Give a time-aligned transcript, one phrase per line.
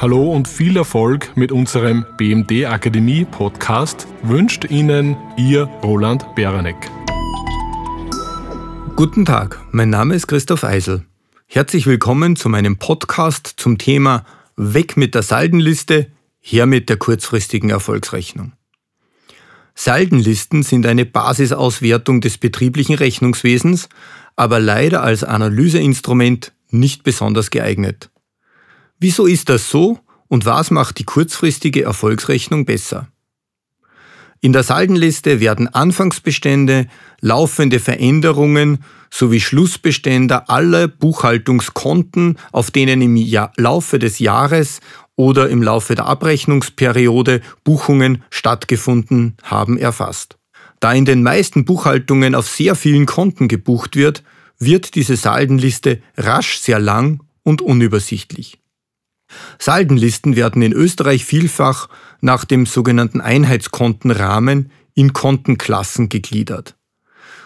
[0.00, 6.76] Hallo und viel Erfolg mit unserem BMD Akademie Podcast wünscht Ihnen Ihr Roland Beranek.
[8.94, 11.04] Guten Tag, mein Name ist Christoph Eisel.
[11.46, 14.24] Herzlich willkommen zu meinem Podcast zum Thema
[14.54, 18.52] Weg mit der Saldenliste, her mit der kurzfristigen Erfolgsrechnung.
[19.74, 23.88] Saldenlisten sind eine Basisauswertung des betrieblichen Rechnungswesens,
[24.36, 28.10] aber leider als Analyseinstrument nicht besonders geeignet.
[28.98, 33.08] Wieso ist das so und was macht die kurzfristige Erfolgsrechnung besser?
[34.40, 36.86] In der Saldenliste werden Anfangsbestände,
[37.20, 43.16] laufende Veränderungen sowie Schlussbestände aller Buchhaltungskonten, auf denen im
[43.56, 44.80] Laufe des Jahres
[45.16, 50.38] oder im Laufe der Abrechnungsperiode Buchungen stattgefunden haben, erfasst.
[50.78, 54.22] Da in den meisten Buchhaltungen auf sehr vielen Konten gebucht wird,
[54.60, 58.58] wird diese Saldenliste rasch sehr lang und unübersichtlich.
[59.58, 61.88] Saldenlisten werden in Österreich vielfach
[62.20, 66.76] nach dem sogenannten Einheitskontenrahmen in Kontenklassen gegliedert.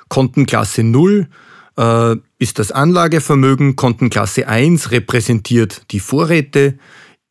[0.08, 1.28] Kontenklasse 0
[1.77, 6.78] äh, ist das Anlagevermögen, Kontenklasse 1 repräsentiert die Vorräte,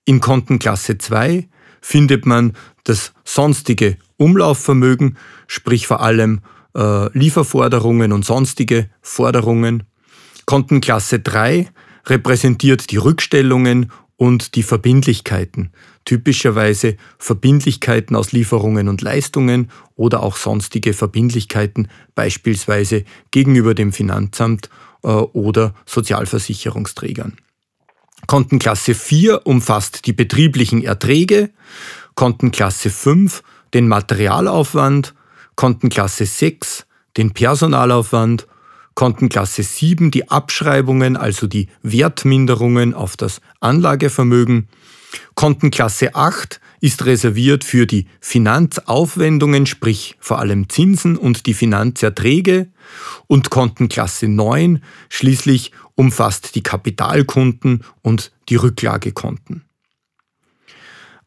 [0.05, 1.47] in Kontenklasse 2
[1.79, 6.41] findet man das sonstige Umlaufvermögen, sprich vor allem
[6.75, 9.83] äh, Lieferforderungen und sonstige Forderungen.
[10.45, 11.69] Kontenklasse 3
[12.05, 13.91] repräsentiert die Rückstellungen
[14.21, 15.71] und die Verbindlichkeiten,
[16.05, 24.69] typischerweise Verbindlichkeiten aus Lieferungen und Leistungen oder auch sonstige Verbindlichkeiten, beispielsweise gegenüber dem Finanzamt
[25.01, 27.35] äh, oder Sozialversicherungsträgern.
[28.27, 31.49] Kontenklasse 4 umfasst die betrieblichen Erträge,
[32.13, 33.41] Kontenklasse 5
[33.73, 35.15] den Materialaufwand,
[35.55, 36.85] Kontenklasse 6
[37.17, 38.45] den Personalaufwand
[38.95, 44.67] Kontenklasse 7 die Abschreibungen, also die Wertminderungen auf das Anlagevermögen.
[45.35, 52.67] Kontenklasse 8 ist reserviert für die Finanzaufwendungen, sprich vor allem Zinsen und die Finanzerträge.
[53.27, 59.63] Und Kontenklasse 9 schließlich umfasst die Kapitalkunden und die Rücklagekonten.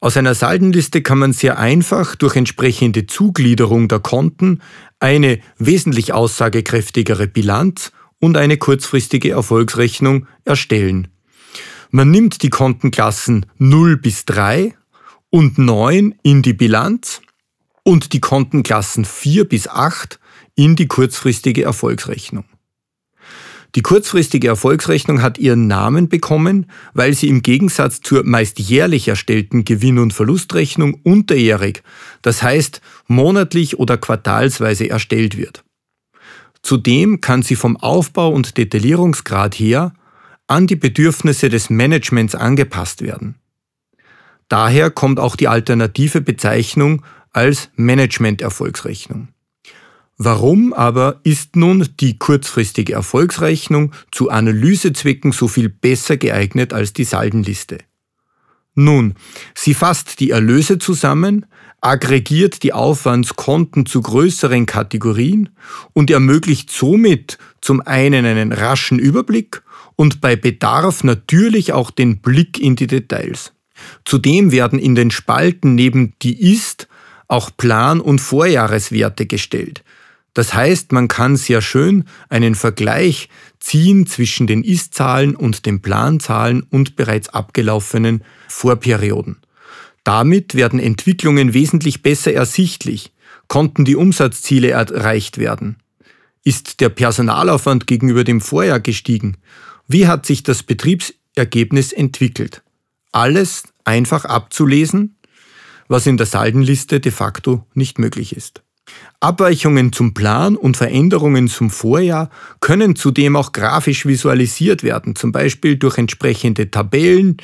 [0.05, 4.61] Aus einer Saldenliste kann man sehr einfach durch entsprechende Zugliederung der Konten
[4.99, 11.07] eine wesentlich aussagekräftigere Bilanz und eine kurzfristige Erfolgsrechnung erstellen.
[11.89, 14.75] Man nimmt die Kontenklassen 0 bis 3
[15.31, 17.21] und 9 in die Bilanz
[17.81, 20.19] und die Kontenklassen 4 bis 8
[20.53, 22.45] in die kurzfristige Erfolgsrechnung.
[23.75, 29.65] Die kurzfristige Erfolgsrechnung hat ihren Namen bekommen, weil sie im Gegensatz zur meist jährlich erstellten
[29.65, 31.83] Gewinn- und Verlustrechnung unterjährig,
[32.21, 35.65] das heißt monatlich oder quartalsweise erstellt wird.
[36.61, 39.93] Zudem kann sie vom Aufbau und Detaillierungsgrad her
[40.47, 43.35] an die Bedürfnisse des Managements angepasst werden.
[44.47, 47.03] Daher kommt auch die alternative Bezeichnung
[47.33, 49.27] als Management-Erfolgsrechnung.
[50.17, 57.03] Warum aber ist nun die kurzfristige Erfolgsrechnung zu Analysezwecken so viel besser geeignet als die
[57.03, 57.79] Saldenliste?
[58.75, 59.15] Nun,
[59.53, 61.45] sie fasst die Erlöse zusammen,
[61.81, 65.49] aggregiert die Aufwandskonten zu größeren Kategorien
[65.93, 69.61] und ermöglicht somit zum einen einen raschen Überblick
[69.95, 73.53] und bei Bedarf natürlich auch den Blick in die Details.
[74.03, 76.87] Zudem werden in den Spalten neben die Ist
[77.27, 79.83] auch Plan- und Vorjahreswerte gestellt,
[80.35, 83.29] das heißt, man kann sehr schön einen Vergleich
[83.59, 89.37] ziehen zwischen den Ist-Zahlen und den Planzahlen und bereits abgelaufenen Vorperioden.
[90.03, 93.13] Damit werden Entwicklungen wesentlich besser ersichtlich.
[93.47, 95.77] Konnten die Umsatzziele erreicht werden?
[96.43, 99.37] Ist der Personalaufwand gegenüber dem Vorjahr gestiegen?
[99.87, 102.61] Wie hat sich das Betriebsergebnis entwickelt?
[103.13, 105.15] Alles einfach abzulesen,
[105.87, 108.64] was in der Saldenliste de facto nicht möglich ist.
[109.25, 112.29] Abweichungen zum Plan und Veränderungen zum Vorjahr
[112.59, 117.37] können zudem auch grafisch visualisiert werden, zum Beispiel durch entsprechende Tabellen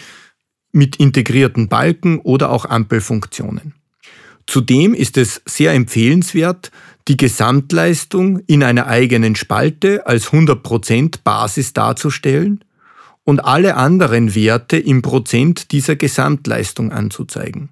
[0.72, 3.74] mit integrierten Balken oder auch Ampelfunktionen.
[4.46, 6.72] Zudem ist es sehr empfehlenswert,
[7.08, 12.64] die Gesamtleistung in einer eigenen Spalte als 100% Basis darzustellen
[13.24, 17.70] und alle anderen Werte im Prozent dieser Gesamtleistung anzuzeigen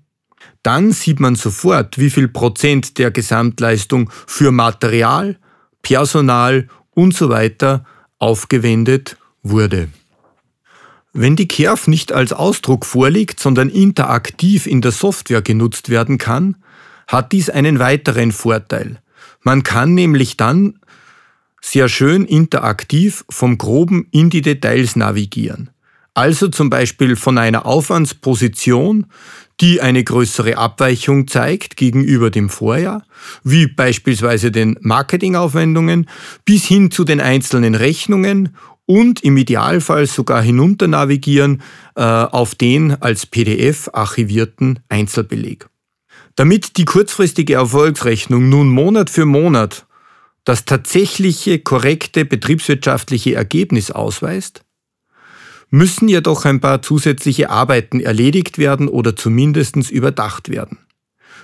[0.63, 5.37] dann sieht man sofort, wie viel Prozent der Gesamtleistung für Material,
[5.81, 7.85] Personal und so weiter
[8.17, 9.89] aufgewendet wurde.
[11.13, 16.57] Wenn die Curve nicht als Ausdruck vorliegt, sondern interaktiv in der Software genutzt werden kann,
[17.07, 19.01] hat dies einen weiteren Vorteil.
[19.41, 20.79] Man kann nämlich dann
[21.61, 25.71] sehr schön interaktiv vom Groben in die Details navigieren.
[26.13, 29.05] Also zum Beispiel von einer Aufwandsposition,
[29.61, 33.03] die eine größere Abweichung zeigt gegenüber dem Vorjahr,
[33.43, 36.09] wie beispielsweise den Marketingaufwendungen,
[36.45, 41.61] bis hin zu den einzelnen Rechnungen und im Idealfall sogar hinunter navigieren
[41.95, 45.67] äh, auf den als PDF archivierten Einzelbeleg.
[46.35, 49.85] Damit die kurzfristige Erfolgsrechnung nun Monat für Monat
[50.45, 54.63] das tatsächliche korrekte betriebswirtschaftliche Ergebnis ausweist,
[55.69, 60.79] müssen jedoch ein paar zusätzliche Arbeiten erledigt werden oder zumindest überdacht werden.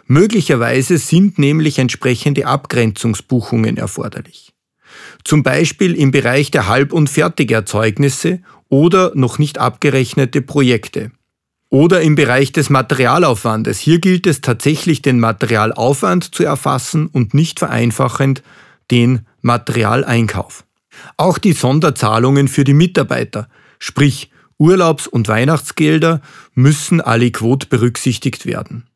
[0.08, 4.54] Möglicherweise sind nämlich entsprechende Abgrenzungsbuchungen erforderlich.
[5.24, 11.12] Zum Beispiel im Bereich der Halb- und Fertigerzeugnisse oder noch nicht abgerechnete Projekte.
[11.70, 13.80] Oder im Bereich des Materialaufwandes.
[13.80, 18.44] Hier gilt es tatsächlich, den Materialaufwand zu erfassen und nicht vereinfachend
[18.92, 20.64] den Materialeinkauf.
[21.18, 23.50] Auch die Sonderzahlungen für die Mitarbeiter,
[23.86, 26.20] sprich Urlaubs- und Weihnachtsgelder,
[26.56, 28.88] müssen aliquot berücksichtigt werden.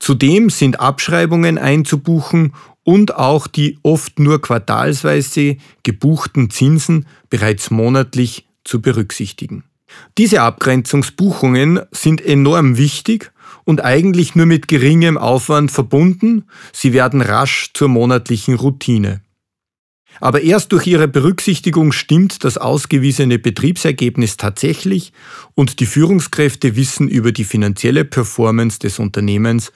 [0.00, 8.82] Zudem sind Abschreibungen einzubuchen und auch die oft nur quartalsweise gebuchten Zinsen bereits monatlich zu
[8.82, 9.62] berücksichtigen.
[10.18, 13.30] Diese Abgrenzungsbuchungen sind enorm wichtig
[13.62, 19.20] und eigentlich nur mit geringem Aufwand verbunden, sie werden rasch zur monatlichen Routine.
[20.20, 25.14] Aber erst durch ihre Berücksichtigung stimmt das ausgewiesene Betriebsergebnis tatsächlich
[25.54, 29.72] und die Führungskräfte wissen über die finanzielle Performance des Unternehmens